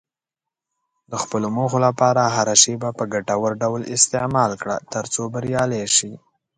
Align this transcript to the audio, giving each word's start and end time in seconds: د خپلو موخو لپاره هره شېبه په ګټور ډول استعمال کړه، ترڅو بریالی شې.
د 1.11 1.13
خپلو 1.23 1.47
موخو 1.57 1.77
لپاره 1.87 2.21
هره 2.35 2.55
شېبه 2.63 2.89
په 2.99 3.03
ګټور 3.13 3.51
ډول 3.63 3.81
استعمال 3.95 4.51
کړه، 4.61 4.75
ترڅو 4.93 5.21
بریالی 5.33 5.83
شې. 5.95 6.11